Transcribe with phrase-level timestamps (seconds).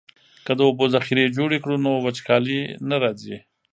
[0.45, 3.37] که د اوبو ذخیرې جوړې کړو نو وچکالي نه راځي.